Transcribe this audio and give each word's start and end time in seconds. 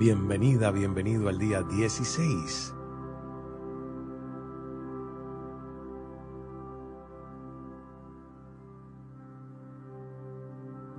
Bienvenida, 0.00 0.70
bienvenido 0.70 1.28
al 1.28 1.36
día 1.36 1.60
16. 1.60 2.74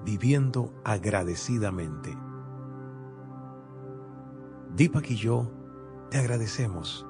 Viviendo 0.06 0.71
agradecidamente. 0.84 2.16
Deepak 4.75 5.10
y 5.10 5.15
yo 5.15 5.52
te 6.11 6.20
agradecemos 6.20 7.07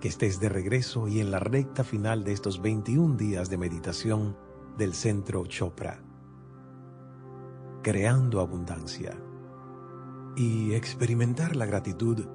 que 0.00 0.08
estés 0.08 0.40
de 0.40 0.48
regreso 0.48 1.06
y 1.06 1.20
en 1.20 1.30
la 1.30 1.38
recta 1.38 1.84
final 1.84 2.24
de 2.24 2.32
estos 2.32 2.60
21 2.60 3.14
días 3.14 3.48
de 3.48 3.58
meditación 3.58 4.36
del 4.76 4.92
Centro 4.92 5.46
Chopra, 5.46 6.02
creando 7.84 8.40
abundancia. 8.40 9.16
Y 10.36 10.74
experimentar 10.74 11.56
la 11.56 11.66
gratitud 11.66 12.26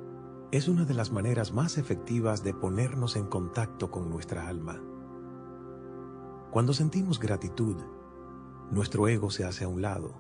es 0.52 0.67
una 0.67 0.85
de 0.85 0.93
las 0.93 1.11
maneras 1.11 1.53
más 1.53 1.77
efectivas 1.77 2.43
de 2.43 2.53
ponernos 2.53 3.16
en 3.16 3.25
contacto 3.25 3.89
con 3.89 4.09
nuestra 4.09 4.47
alma. 4.47 4.81
Cuando 6.52 6.73
sentimos 6.73 7.19
gratitud, 7.19 7.77
nuestro 8.69 9.07
ego 9.07 9.31
se 9.31 9.45
hace 9.45 9.63
a 9.63 9.67
un 9.67 9.81
lado, 9.81 10.16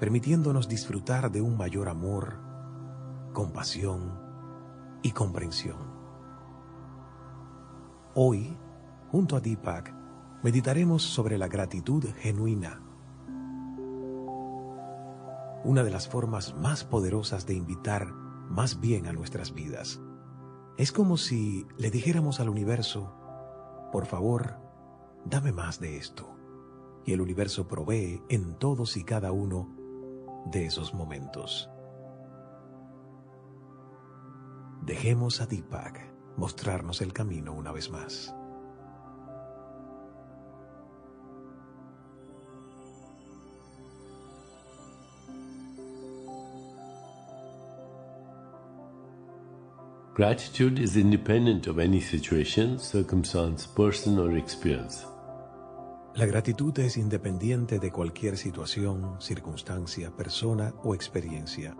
permitiéndonos 0.00 0.68
disfrutar 0.68 1.30
de 1.30 1.40
un 1.40 1.56
mayor 1.56 1.88
amor, 1.88 2.38
compasión 3.32 4.18
y 5.02 5.12
comprensión. 5.12 5.78
Hoy, 8.14 8.56
junto 9.10 9.36
a 9.36 9.40
Deepak, 9.40 9.94
meditaremos 10.42 11.02
sobre 11.02 11.38
la 11.38 11.48
gratitud 11.48 12.04
genuina 12.16 12.85
una 15.66 15.82
de 15.82 15.90
las 15.90 16.06
formas 16.06 16.54
más 16.54 16.84
poderosas 16.84 17.44
de 17.44 17.54
invitar 17.54 18.12
más 18.12 18.78
bien 18.80 19.08
a 19.08 19.12
nuestras 19.12 19.52
vidas. 19.52 20.00
Es 20.78 20.92
como 20.92 21.16
si 21.16 21.66
le 21.76 21.90
dijéramos 21.90 22.38
al 22.38 22.48
universo, 22.48 23.12
por 23.90 24.06
favor, 24.06 24.60
dame 25.24 25.50
más 25.50 25.80
de 25.80 25.96
esto. 25.96 26.36
Y 27.04 27.12
el 27.12 27.20
universo 27.20 27.66
provee 27.66 28.22
en 28.28 28.54
todos 28.54 28.96
y 28.96 29.02
cada 29.02 29.32
uno 29.32 29.74
de 30.52 30.66
esos 30.66 30.94
momentos. 30.94 31.68
Dejemos 34.82 35.40
a 35.40 35.46
Deepak 35.46 36.14
mostrarnos 36.36 37.02
el 37.02 37.12
camino 37.12 37.52
una 37.52 37.72
vez 37.72 37.90
más. 37.90 38.35
Gratitude 50.16 50.78
is 50.78 50.96
independent 50.96 51.66
of 51.66 51.78
any 51.78 52.00
situation, 52.00 52.78
circumstance, 52.78 53.66
person 53.66 54.18
or 54.18 54.38
experience. 54.38 55.04
La 56.14 56.24
gratitud 56.24 56.78
es 56.78 56.96
independiente 56.96 57.78
de 57.78 57.90
cualquier 57.90 58.38
situación, 58.38 59.20
circunstancia, 59.20 60.10
persona 60.10 60.72
o 60.84 60.94
experiencia. 60.94 61.76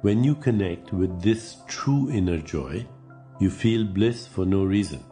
When 0.00 0.24
you 0.24 0.36
connect 0.36 0.90
with 0.94 1.20
this 1.20 1.58
true 1.66 2.10
inner 2.10 2.38
joy, 2.38 2.86
you 3.38 3.50
feel 3.50 3.84
bliss 3.84 4.26
for 4.26 4.46
no 4.46 4.64
reason. 4.64 5.04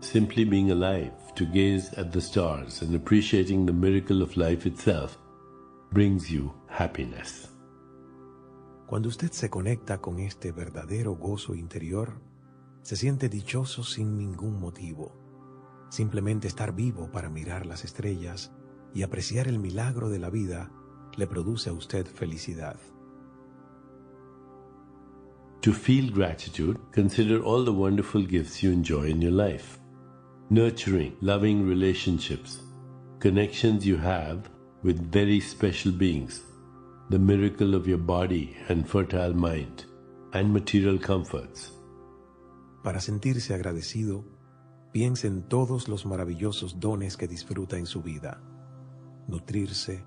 Simply 0.00 0.46
being 0.46 0.70
alive 0.70 1.12
to 1.34 1.44
gaze 1.44 1.92
at 1.98 2.12
the 2.12 2.20
stars 2.22 2.80
and 2.80 2.94
appreciating 2.94 3.66
the 3.66 3.74
miracle 3.74 4.22
of 4.22 4.38
life 4.38 4.64
itself 4.64 5.18
brings 5.92 6.30
you 6.30 6.54
happiness. 6.66 7.50
Cuando 8.90 9.08
usted 9.08 9.30
se 9.30 9.48
conecta 9.50 10.00
con 10.00 10.18
este 10.18 10.50
verdadero 10.50 11.14
gozo 11.14 11.54
interior, 11.54 12.20
se 12.82 12.96
siente 12.96 13.28
dichoso 13.28 13.84
sin 13.84 14.18
ningún 14.18 14.58
motivo. 14.58 15.14
Simplemente 15.90 16.48
estar 16.48 16.74
vivo 16.74 17.08
para 17.12 17.30
mirar 17.30 17.66
las 17.66 17.84
estrellas 17.84 18.52
y 18.92 19.04
apreciar 19.04 19.46
el 19.46 19.60
milagro 19.60 20.08
de 20.10 20.18
la 20.18 20.28
vida 20.28 20.72
le 21.16 21.28
produce 21.28 21.70
a 21.70 21.72
usted 21.72 22.04
felicidad. 22.04 22.80
To 25.60 25.72
feel 25.72 26.10
gratitude, 26.12 26.76
consider 26.92 27.42
all 27.44 27.64
the 27.64 27.70
wonderful 27.70 28.26
gifts 28.26 28.60
you 28.60 28.72
enjoy 28.72 29.08
in 29.08 29.22
your 29.22 29.30
life. 29.30 29.78
Nurturing, 30.48 31.16
loving 31.20 31.64
relationships, 31.64 32.60
connections 33.20 33.86
you 33.86 33.98
have 33.98 34.50
with 34.82 34.98
very 35.12 35.40
special 35.40 35.92
beings, 35.92 36.42
the 37.10 37.18
miracle 37.18 37.74
of 37.74 37.88
your 37.88 37.98
body 37.98 38.56
and 38.68 38.86
fertile 38.86 39.34
mind, 39.34 39.84
and 40.32 40.52
material 40.52 40.96
comforts. 40.96 41.72
Para 42.84 43.00
sentirse 43.00 43.52
agradecido, 43.52 44.24
piense 44.92 45.26
en 45.26 45.42
todos 45.42 45.88
los 45.88 46.06
maravillosos 46.06 46.78
dones 46.78 47.16
que 47.16 47.26
disfruta 47.26 47.78
en 47.78 47.86
su 47.86 48.00
vida. 48.00 48.40
Nutrirse, 49.26 50.04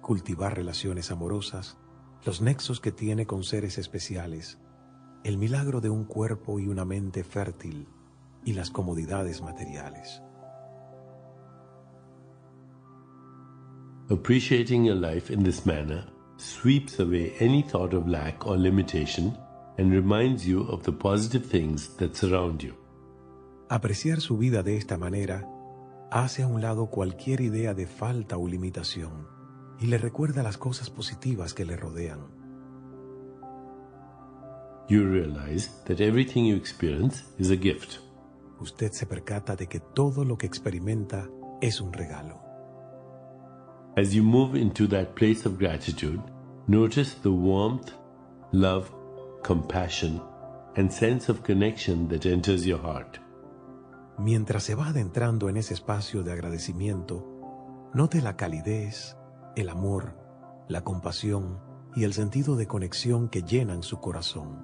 cultivar 0.00 0.54
relaciones 0.54 1.10
amorosas, 1.10 1.76
los 2.24 2.40
nexos 2.40 2.78
que 2.78 2.92
tiene 2.92 3.26
con 3.26 3.42
seres 3.42 3.76
especiales, 3.76 4.60
el 5.24 5.38
milagro 5.38 5.80
de 5.80 5.90
un 5.90 6.04
cuerpo 6.04 6.60
y 6.60 6.68
una 6.68 6.84
mente 6.84 7.24
fértil 7.24 7.88
y 8.44 8.52
las 8.52 8.70
comodidades 8.70 9.42
materiales. 9.42 10.22
Appreciating 14.08 14.84
your 14.84 14.96
life 14.96 15.32
in 15.32 15.42
this 15.42 15.66
manner 15.66 16.13
sweeps 16.36 16.98
away 17.00 17.34
any 17.40 17.62
thought 17.62 17.94
of 17.94 18.08
lack 18.08 18.46
or 18.46 18.56
limitation 18.56 19.36
and 19.78 19.92
reminds 19.92 20.46
you 20.46 20.62
of 20.68 20.82
the 20.82 20.92
positive 20.92 21.46
things 21.46 21.96
that 21.96 22.14
surround 22.14 22.62
you. 22.62 22.74
Apreciar 23.68 24.20
su 24.20 24.36
vida 24.36 24.62
de 24.62 24.76
esta 24.76 24.98
manera 24.98 25.48
hace 26.10 26.42
a 26.42 26.46
un 26.46 26.60
lado 26.60 26.86
cualquier 26.86 27.40
idea 27.40 27.74
de 27.74 27.86
falta 27.86 28.36
o 28.36 28.46
limitación 28.46 29.26
y 29.80 29.86
le 29.86 29.98
recuerda 29.98 30.42
las 30.42 30.58
cosas 30.58 30.90
positivas 30.90 31.54
que 31.54 31.64
le 31.64 31.76
rodean. 31.76 32.20
You 34.88 35.08
realize 35.08 35.70
that 35.86 36.00
everything 36.00 36.44
you 36.44 36.56
experience 36.56 37.24
is 37.38 37.50
a 37.50 37.56
gift. 37.56 38.00
Usted 38.60 38.92
se 38.92 39.06
percata 39.06 39.56
de 39.56 39.66
que 39.66 39.80
todo 39.80 40.24
lo 40.24 40.36
que 40.36 40.46
experimenta 40.46 41.28
es 41.60 41.80
un 41.80 41.92
regalo. 41.92 42.43
As 43.96 44.12
you 44.12 44.24
move 44.24 44.56
into 44.56 44.88
that 44.88 45.14
place 45.14 45.46
of 45.46 45.56
gratitude, 45.56 46.20
notice 46.66 47.14
the 47.22 47.30
warmth, 47.30 47.92
love, 48.50 48.90
compassion, 49.44 50.20
and 50.74 50.92
sense 50.92 51.28
of 51.28 51.44
connection 51.44 52.08
that 52.08 52.26
enters 52.26 52.66
your 52.66 52.80
heart. 52.80 53.20
Mientras 54.18 54.64
se 54.64 54.74
va 54.74 54.88
adentrando 54.88 55.48
en 55.48 55.56
ese 55.56 55.74
espacio 55.74 56.24
de 56.24 56.32
agradecimiento, 56.32 57.24
note 57.94 58.20
la 58.20 58.36
calidez, 58.36 59.16
el 59.54 59.68
amor, 59.68 60.16
la 60.66 60.82
compasión 60.82 61.60
y 61.94 62.02
el 62.02 62.14
sentido 62.14 62.56
de 62.56 62.66
conexión 62.66 63.28
que 63.28 63.42
llenan 63.42 63.84
su 63.84 64.00
corazón. 64.00 64.58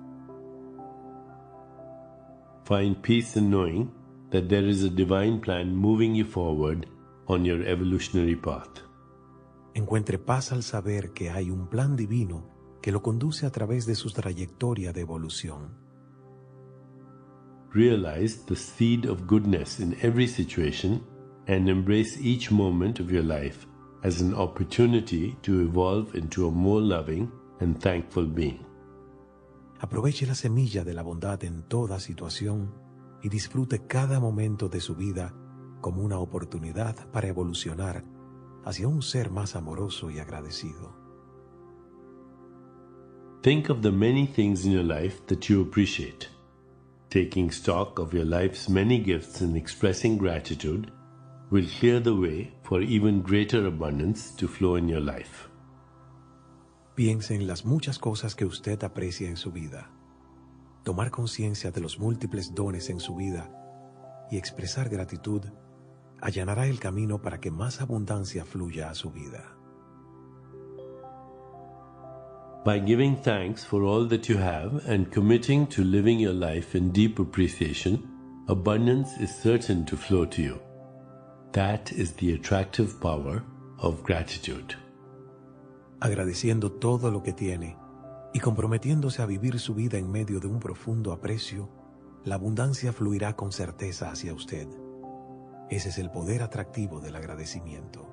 Find 2.65 3.01
peace 3.01 3.39
in 3.39 3.49
knowing 3.49 3.93
that 4.31 4.49
there 4.49 4.69
is 4.69 4.83
a 4.83 4.91
divine 4.91 5.41
plan 5.41 5.73
moving 5.73 6.17
you 6.17 6.25
forward 6.25 6.89
on 7.29 7.45
your 7.45 7.63
evolutionary 7.65 8.35
path. 8.35 8.90
Encuentre 9.75 10.19
paz 10.19 10.53
al 10.53 10.63
saber 10.63 11.13
que 11.13 11.31
hay 11.31 11.51
un 11.51 11.69
plan 11.69 11.97
divino 11.97 12.49
que 12.83 12.93
lo 12.93 13.03
conduce 13.03 13.47
a 13.47 13.51
través 13.51 13.87
de 13.87 13.95
su 13.95 14.11
trayectoria 14.11 14.93
de 14.93 15.03
evolución. 15.03 15.79
Realize 17.73 18.45
the 18.47 18.57
seed 18.57 19.07
of 19.07 19.27
goodness 19.29 19.79
in 19.79 19.97
every 20.03 20.27
situation 20.27 21.03
and 21.47 21.69
embrace 21.69 22.19
each 22.21 22.51
moment 22.51 22.99
of 22.99 23.11
your 23.11 23.25
life 23.25 23.67
as 24.03 24.21
an 24.21 24.35
opportunity 24.35 25.37
to 25.43 25.61
evolve 25.61 26.17
into 26.17 26.49
a 26.49 26.51
more 26.51 26.83
loving 26.83 27.31
and 27.61 27.79
thankful 27.79 28.27
being. 28.27 28.67
Aproveche 29.79 30.27
la 30.27 30.35
semilla 30.35 30.85
de 30.85 30.95
la 30.95 31.03
bondad 31.03 31.45
en 31.45 31.63
toda 31.63 32.01
situación 32.01 32.75
y 33.23 33.29
disfrute 33.29 33.87
cada 33.87 34.19
momento 34.19 34.69
de 34.69 34.81
su 34.81 34.95
vida 34.95 35.35
como 35.81 36.03
una 36.03 36.19
oportunidad 36.19 37.09
para 37.11 37.29
evolucionar 37.29 38.05
hacia 38.65 38.89
un 38.89 39.03
ser 39.03 39.31
más 39.31 39.57
amoroso 39.57 40.11
y 40.11 40.19
agradecido. 40.19 40.95
Think 43.43 43.71
of 43.71 43.81
the 43.81 43.91
many 43.91 44.27
things 44.27 44.67
in 44.67 44.73
your 44.73 44.85
life 44.85 45.25
that 45.29 45.49
you 45.49 45.63
appreciate. 45.63 46.29
Taking 47.09 47.51
stock 47.51 47.99
of 47.99 48.13
your 48.13 48.27
life's 48.27 48.69
many 48.69 48.99
gifts 48.99 49.41
and 49.41 49.57
expressing 49.57 50.19
gratitude 50.19 50.93
will 51.51 51.67
clear 51.81 52.01
the 52.01 52.15
way 52.15 52.53
for 52.63 52.83
even 52.83 53.23
greater 53.23 53.67
abundance 53.67 54.31
to 54.37 54.47
flow 54.47 54.77
in 54.77 54.89
your 54.89 55.01
life. 55.01 55.49
Piense 56.95 57.35
en 57.35 57.47
las 57.47 57.65
muchas 57.65 57.99
cosas 57.99 58.35
que 58.35 58.45
usted 58.45 58.85
aprecia 58.85 59.29
en 59.29 59.37
su 59.37 59.51
vida. 59.51 59.91
Tomar 60.85 61.11
conciencia 61.11 61.71
de 61.71 61.81
los 61.81 61.99
múltiples 61.99 62.55
dones 62.55 62.91
en 62.91 63.01
su 63.01 63.17
vida 63.17 63.51
y 64.31 64.37
expresar 64.37 64.91
gratitud 64.91 65.43
allanará 66.21 66.67
el 66.67 66.79
camino 66.79 67.21
para 67.21 67.41
que 67.41 67.51
más 67.51 67.81
abundancia 67.81 68.45
fluya 68.45 68.91
a 68.91 68.95
su 68.95 69.11
vida. 69.11 69.57
By 72.63 72.79
giving 72.79 73.17
thanks 73.17 73.65
for 73.65 73.83
all 73.85 74.07
that 74.09 74.29
you 74.29 74.37
have 74.37 74.83
and 74.87 75.11
committing 75.11 75.67
to 75.69 75.83
living 75.83 76.21
your 76.21 76.35
life 76.35 76.77
in 76.77 76.93
deep 76.93 77.19
appreciation, 77.19 78.03
abundance 78.49 79.17
is 79.19 79.31
certain 79.35 79.87
to 79.87 79.97
flow 79.97 80.27
to 80.27 80.43
you. 80.43 80.61
That 81.53 81.91
is 81.93 82.13
the 82.13 82.35
attractive 82.35 83.01
power 83.01 83.43
of 83.79 84.03
gratitude. 84.03 84.77
Agradeciendo 86.01 86.71
todo 86.71 87.11
lo 87.11 87.23
que 87.23 87.33
tiene 87.33 87.79
y 88.35 88.41
comprometiéndose 88.41 89.23
a 89.23 89.27
vivir 89.27 89.59
su 89.59 89.75
vida 89.75 89.97
en 89.97 90.11
medio 90.11 90.39
de 90.39 90.47
un 90.47 90.61
profundo 90.61 91.13
aprecio, 91.13 91.71
la 92.25 92.35
abundancia 92.35 92.93
fluirá 92.93 93.37
con 93.37 93.53
certeza 93.53 94.11
hacia 94.11 94.35
usted. 94.35 94.69
Ese 95.71 95.91
es 95.91 95.99
el 95.99 96.11
poder 96.11 96.43
atractivo 96.43 97.01
del 97.01 97.15
agradecimiento. 97.15 98.09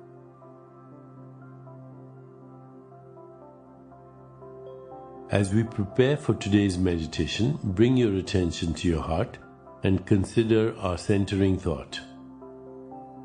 As 5.30 5.52
we 5.52 5.64
prepare 5.64 6.16
for 6.16 6.38
today's 6.38 6.78
meditation, 6.78 7.58
bring 7.62 7.96
your 7.98 8.16
attention 8.16 8.72
to 8.74 8.88
your 8.88 9.02
heart 9.02 9.38
and 9.82 10.06
consider 10.06 10.74
our 10.78 10.96
centering 10.96 11.58
thought. 11.58 11.98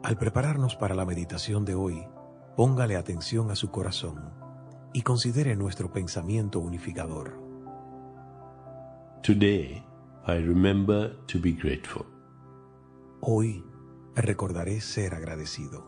Al 0.03 0.17
prepararnos 0.17 0.75
para 0.75 0.95
la 0.95 1.05
meditación 1.05 1.63
de 1.63 1.75
hoy, 1.75 2.03
póngale 2.57 2.97
atención 2.97 3.51
a 3.51 3.55
su 3.55 3.69
corazón 3.69 4.33
y 4.93 5.03
considere 5.03 5.55
nuestro 5.55 5.93
pensamiento 5.93 6.59
unificador. 6.59 7.39
Today, 9.21 9.83
I 10.27 10.39
remember 10.39 11.15
to 11.27 11.39
be 11.39 11.51
grateful. 11.51 12.05
Hoy 13.21 13.63
recordaré 14.15 14.79
ser 14.81 15.15
agradecido. 15.15 15.83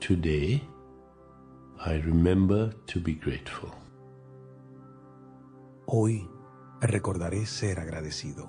Today, 0.00 0.62
I 1.78 1.98
remember 1.98 2.74
to 2.86 3.00
be 3.00 3.14
grateful. 3.14 3.70
Hoy 5.86 6.28
recordaré 6.80 7.46
ser 7.46 7.80
agradecido. 7.80 8.48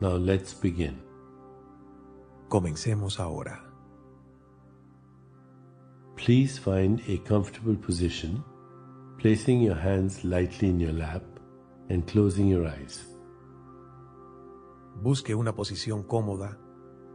Now 0.00 0.16
let's 0.16 0.52
begin. 0.52 1.00
Comencemos 2.48 3.20
ahora. 3.20 3.64
Please 6.16 6.58
find 6.58 7.00
a 7.08 7.18
comfortable 7.24 7.76
position, 7.76 8.44
placing 9.22 9.62
your 9.62 9.76
hands 9.76 10.24
lightly 10.24 10.68
in 10.68 10.80
your 10.80 10.92
lap 10.92 11.22
and 11.88 12.04
closing 12.06 12.48
your 12.48 12.66
eyes. 12.66 13.06
Busque 15.00 15.34
una 15.34 15.54
posición 15.54 16.02
cómoda 16.02 16.58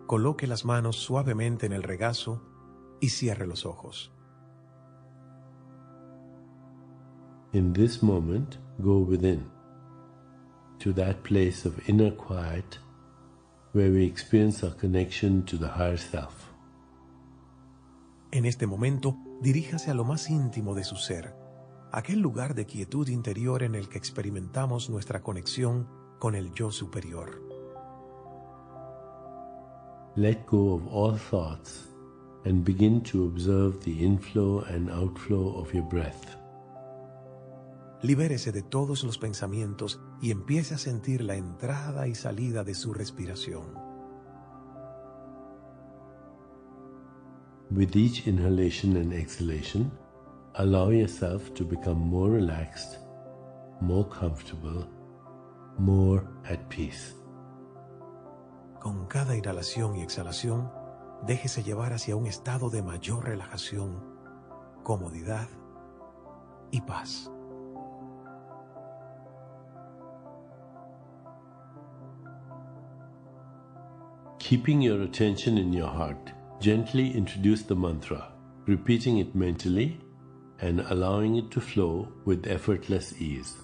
Coloque 0.07 0.47
las 0.47 0.63
manos 0.63 0.95
suavemente 0.95 1.65
en 1.65 1.73
el 1.73 1.83
regazo 1.83 2.41
y 3.01 3.09
cierre 3.09 3.45
los 3.45 3.65
ojos. 3.65 4.13
In 7.51 7.73
this 7.73 8.01
moment, 8.01 8.57
go 8.79 8.99
within, 8.99 9.51
to 10.79 10.93
that 10.93 11.23
place 11.23 11.65
of 11.67 11.77
inner 11.89 12.11
quiet 12.11 12.79
where 13.73 13.91
we 13.91 14.05
experience 14.05 14.63
our 14.63 14.73
connection 14.77 15.43
to 15.43 15.57
the 15.57 15.67
higher 15.67 15.97
self. 15.97 16.53
En 18.31 18.45
este 18.45 18.65
momento, 18.65 19.17
diríjase 19.41 19.91
a 19.91 19.93
lo 19.93 20.05
más 20.05 20.29
íntimo 20.29 20.73
de 20.73 20.85
su 20.85 20.95
ser, 20.95 21.35
aquel 21.91 22.19
lugar 22.19 22.55
de 22.55 22.65
quietud 22.65 23.07
interior 23.07 23.63
en 23.63 23.75
el 23.75 23.89
que 23.89 23.97
experimentamos 23.97 24.89
nuestra 24.89 25.21
conexión 25.21 25.87
con 26.19 26.35
el 26.35 26.51
yo 26.53 26.71
superior. 26.71 27.47
let 30.17 30.47
go 30.47 30.73
of 30.73 30.87
all 30.87 31.15
thoughts 31.15 31.89
and 32.45 32.65
begin 32.65 33.01
to 33.01 33.25
observe 33.25 33.79
the 33.83 34.03
inflow 34.03 34.61
and 34.61 34.89
outflow 34.89 35.55
of 35.59 35.71
your 35.73 35.83
breath. 35.83 36.35
Libérese 38.01 38.51
de 38.51 38.63
todos 38.63 39.03
los 39.03 39.19
pensamientos 39.19 39.99
y 40.19 40.31
empiece 40.31 40.73
a 40.73 40.77
sentir 40.79 41.21
la 41.21 41.35
entrada 41.35 42.07
y 42.07 42.15
salida 42.15 42.63
de 42.63 42.73
su 42.73 42.93
respiración. 42.93 43.65
With 47.69 47.95
each 47.95 48.27
inhalation 48.27 48.97
and 48.97 49.13
exhalation, 49.13 49.91
allow 50.59 50.89
yourself 50.89 51.53
to 51.53 51.63
become 51.63 51.99
more 51.99 52.31
relaxed, 52.31 52.97
more 53.79 54.03
comfortable, 54.05 54.87
more 55.77 56.27
at 56.49 56.67
peace. 56.67 57.13
Con 58.79 59.05
cada 59.07 59.35
inhalación 59.35 59.97
y 59.97 60.01
exhalación, 60.01 60.71
déjese 61.27 61.61
llevar 61.61 61.93
hacia 61.93 62.15
un 62.15 62.25
estado 62.25 62.71
de 62.71 62.81
mayor 62.81 63.25
relajación, 63.25 64.01
comodidad 64.83 65.47
y 66.71 66.81
paz. 66.81 67.29
Keeping 74.39 74.81
your 74.81 75.03
attention 75.03 75.59
in 75.59 75.71
your 75.71 75.89
heart, 75.89 76.31
gently 76.59 77.15
introduce 77.15 77.61
the 77.61 77.75
mantra, 77.75 78.31
repeating 78.65 79.19
it 79.19 79.35
mentally 79.35 79.99
and 80.59 80.81
allowing 80.89 81.37
it 81.37 81.49
to 81.51 81.61
flow 81.61 82.07
with 82.25 82.47
effortless 82.47 83.13
ease. 83.21 83.55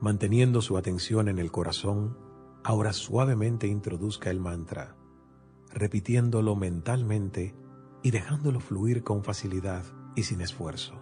Manteniendo 0.00 0.60
su 0.60 0.76
atención 0.76 1.28
en 1.28 1.38
el 1.38 1.50
corazón, 1.50 2.16
Ahora 2.64 2.92
suavemente 2.92 3.66
introduzca 3.66 4.30
el 4.30 4.38
mantra, 4.38 4.94
repitiéndolo 5.74 6.54
mentalmente 6.54 7.56
y 8.04 8.12
dejándolo 8.12 8.60
fluir 8.60 9.02
con 9.02 9.24
facilidad 9.24 9.84
y 10.14 10.22
sin 10.22 10.40
esfuerzo. 10.40 10.94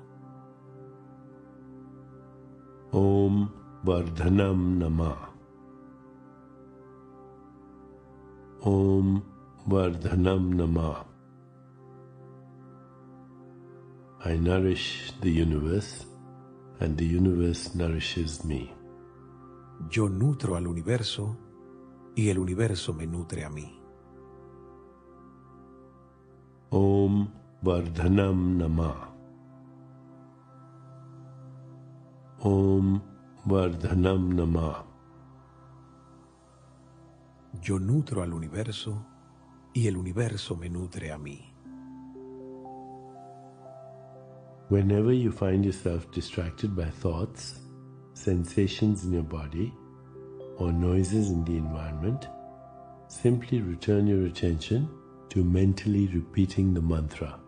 Om 2.93 3.51
Vardhanam 3.83 4.79
Nama. 4.79 5.31
Om 8.63 9.23
Vardhanam 9.67 10.57
Nama. 10.57 11.10
I 14.23 14.37
nourish 14.37 15.15
the 15.23 15.31
universe 15.31 16.05
and 16.81 16.95
the 16.99 17.07
universe 17.07 17.75
nourishes 17.75 18.45
me. 18.45 18.71
Yo 19.89 20.11
nutro 20.11 20.57
al 20.57 20.67
universo 20.67 21.39
y 22.15 22.29
el 22.29 22.39
universo 22.39 22.93
me 22.93 23.07
nutre 23.07 23.47
a 23.47 23.49
mí. 23.49 23.81
Om 26.69 27.33
Vardhanam 27.63 28.59
Nama. 28.59 29.09
Om 32.41 33.01
Vardhanam 33.47 34.35
Nama. 34.35 34.85
Yo 37.63 37.79
nutro 37.79 38.23
al 38.23 38.35
universo 38.35 39.03
y 39.73 39.87
el 39.87 39.97
universo 39.97 40.57
me 40.57 40.69
nutre 40.69 41.11
a 41.11 41.17
mí. 41.17 41.50
Whenever 44.71 45.13
you 45.13 45.33
find 45.33 45.65
yourself 45.65 46.09
distracted 46.13 46.77
by 46.77 46.89
thoughts, 46.89 47.59
sensations 48.15 49.05
in 49.05 49.13
your 49.13 49.25
body, 49.25 49.75
or 50.59 50.73
noises 50.73 51.31
in 51.31 51.45
the 51.45 51.57
environment, 51.57 52.29
simply 53.09 53.61
return 53.61 54.07
your 54.07 54.27
attention 54.27 54.89
to 55.29 55.43
mentally 55.43 56.07
repeating 56.07 56.73
the 56.73 56.81
mantra. 56.81 57.41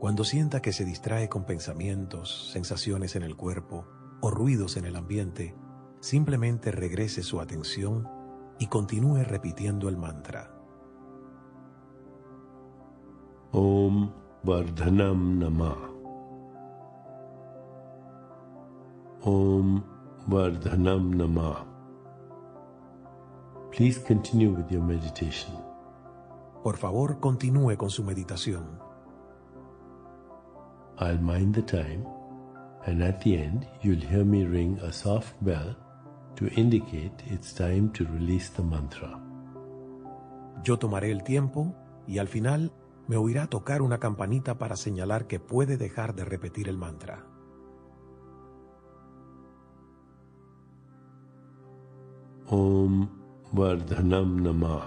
Cuando 0.00 0.24
sienta 0.24 0.60
que 0.60 0.72
se 0.72 0.84
distrae 0.84 1.28
con 1.28 1.44
pensamientos, 1.44 2.50
sensaciones 2.52 3.14
en 3.14 3.22
el 3.22 3.36
cuerpo 3.36 3.86
o 4.20 4.32
ruidos 4.32 4.76
en 4.76 4.86
el 4.86 4.96
ambiente, 4.96 5.54
simplemente 6.00 6.72
regrese 6.72 7.22
su 7.22 7.40
atención 7.40 8.08
y 8.58 8.66
continúe 8.66 9.22
repitiendo 9.22 9.88
el 9.88 9.96
mantra. 9.96 10.56
Om 13.52 14.10
Vardhanam 14.42 15.38
Nama. 15.38 15.99
Om 19.22 19.82
Vardhanam 20.28 21.12
Nama. 21.12 21.66
Please 23.70 23.98
continue 23.98 24.50
with 24.50 24.70
your 24.70 24.82
meditation. 24.82 25.52
Por 26.62 26.78
favor, 26.78 27.20
continúe 27.20 27.76
con 27.76 27.90
su 27.90 28.02
meditación. 28.02 28.80
I'll 30.98 31.20
mind 31.20 31.54
the 31.54 31.62
time, 31.62 32.06
and 32.86 33.02
at 33.02 33.20
the 33.22 33.36
end, 33.36 33.66
you'll 33.82 34.00
hear 34.00 34.24
me 34.24 34.46
ring 34.46 34.78
a 34.82 34.90
soft 34.90 35.34
bell 35.42 35.76
to 36.36 36.48
indicate 36.56 37.12
it's 37.26 37.52
time 37.52 37.90
to 37.92 38.04
release 38.04 38.48
the 38.48 38.62
mantra. 38.62 39.20
Yo 40.64 40.78
tomaré 40.78 41.10
el 41.10 41.22
tiempo 41.24 41.74
y 42.06 42.18
al 42.18 42.28
final 42.28 42.72
me 43.06 43.18
oirá 43.18 43.48
tocar 43.48 43.82
una 43.82 43.98
campanita 43.98 44.56
para 44.56 44.76
señalar 44.76 45.26
que 45.26 45.40
puede 45.40 45.76
dejar 45.76 46.14
de 46.14 46.24
repetir 46.24 46.70
el 46.70 46.78
mantra. 46.78 47.29
ओम 52.52 53.08
वर्धनम 53.54 54.40
नमः। 54.40 54.82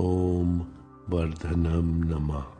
ओम 0.00 0.60
वर्धनम 1.10 2.04
नमः। 2.04 2.59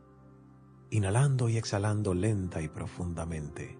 inhalando 0.91 1.47
y 1.47 1.57
exhalando 1.57 2.13
lenta 2.13 2.61
y 2.61 2.67
profundamente. 2.67 3.79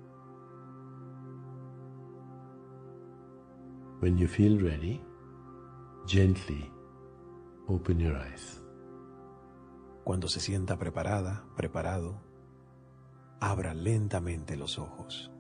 When 4.02 4.18
you 4.18 4.28
feel 4.28 4.60
ready, 4.60 5.04
gently 6.08 6.72
open 7.68 8.00
your 8.00 8.16
eyes. 8.16 8.64
Cuando 10.04 10.28
se 10.28 10.40
sienta 10.40 10.80
preparada, 10.80 11.46
preparado, 11.56 12.22
abra 13.40 13.74
lentamente 13.74 14.56
los 14.56 14.80
ojos. 14.80 15.32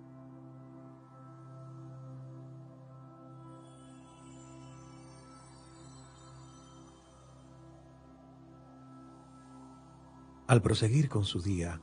Al 10.51 10.61
proseguir 10.61 11.07
con 11.07 11.23
su 11.23 11.41
día, 11.41 11.79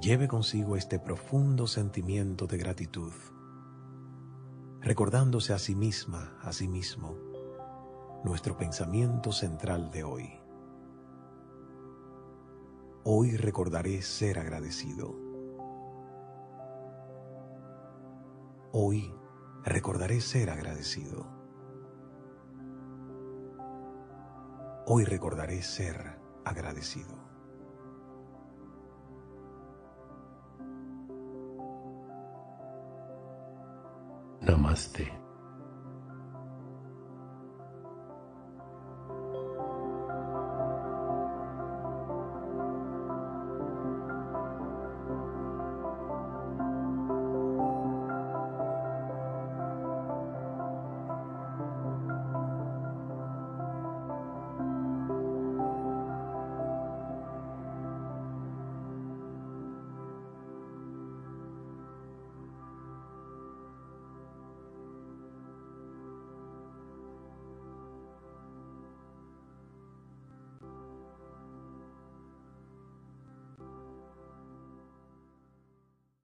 lleve 0.00 0.28
consigo 0.28 0.76
este 0.76 0.98
profundo 0.98 1.66
sentimiento 1.66 2.46
de 2.46 2.56
gratitud, 2.56 3.12
recordándose 4.80 5.52
a 5.52 5.58
sí 5.58 5.74
misma, 5.74 6.38
a 6.40 6.54
sí 6.54 6.68
mismo, 6.68 7.18
nuestro 8.24 8.56
pensamiento 8.56 9.30
central 9.30 9.90
de 9.90 10.04
hoy. 10.04 10.30
Hoy 13.04 13.36
recordaré 13.36 14.00
ser 14.00 14.38
agradecido. 14.38 15.14
Hoy 18.72 19.12
recordaré 19.64 20.22
ser 20.22 20.48
agradecido. 20.48 21.26
Hoy 24.86 25.04
recordaré 25.04 25.60
ser 25.60 26.19
agradecido. 26.44 27.14
Namaste. 34.40 35.19